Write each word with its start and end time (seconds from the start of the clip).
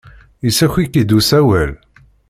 Yessaki-k-id 0.45 1.11
usawal? 1.17 1.71